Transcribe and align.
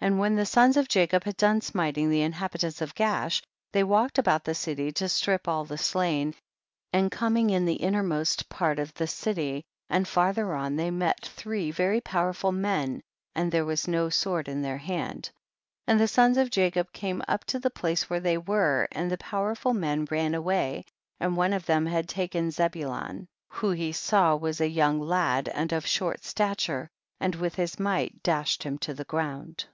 56. 0.00 0.06
And 0.14 0.20
when 0.20 0.36
the 0.36 0.46
sons 0.46 0.76
of 0.76 0.86
Jacob 0.88 1.24
had 1.24 1.36
done 1.36 1.60
smiting 1.60 2.08
the 2.08 2.22
inhabitants 2.22 2.80
of 2.80 2.94
Gaash, 2.94 3.42
they 3.72 3.82
walked 3.82 4.16
about 4.16 4.44
the 4.44 4.54
city 4.54 4.92
to 4.92 5.08
strip 5.08 5.48
all 5.48 5.64
the 5.64 5.76
slain, 5.76 6.36
and 6.92 7.10
coming 7.10 7.50
in 7.50 7.64
the 7.64 7.74
innermost 7.82 8.48
part 8.48 8.78
of 8.78 8.94
the 8.94 9.08
city 9.08 9.64
and 9.90 10.06
farther 10.06 10.42
THE 10.42 10.46
BOOK 10.50 10.50
OF 10.54 10.60
JASHER. 10.60 10.66
131 10.84 10.86
on 10.86 10.98
they 11.00 11.04
met 11.04 11.32
three 11.34 11.70
very 11.72 12.00
powerful 12.00 12.52
men, 12.52 13.02
and 13.34 13.50
tlierc 13.50 13.66
was 13.66 13.88
no 13.88 14.08
sword 14.08 14.46
in 14.48 14.62
their 14.62 14.76
hand. 14.78 15.30
57. 15.88 15.88
And 15.88 16.00
the 16.00 16.06
sons 16.08 16.36
of 16.36 16.50
Jacob 16.50 16.92
came 16.92 17.20
up 17.26 17.44
to 17.46 17.58
the 17.58 17.68
place 17.68 18.08
where 18.08 18.20
they 18.20 18.36
xoere, 18.36 18.86
and 18.92 19.10
the 19.10 19.18
powerful 19.18 19.74
men 19.74 20.06
ran 20.08 20.32
away, 20.32 20.84
and 21.18 21.36
one 21.36 21.52
of 21.52 21.66
them 21.66 21.86
had 21.86 22.08
taken 22.08 22.52
Zebulun, 22.52 23.26
who 23.48 23.70
he 23.72 23.90
saw 23.90 24.36
was 24.36 24.60
a 24.60 24.68
young 24.68 25.00
lad 25.00 25.48
and 25.48 25.72
of 25.72 25.84
short 25.88 26.22
stature, 26.24 26.88
and 27.18 27.34
with 27.34 27.56
his 27.56 27.80
might 27.80 28.22
dashed 28.22 28.62
him 28.62 28.78
to 28.78 28.94
the 28.94 29.02
ground. 29.04 29.64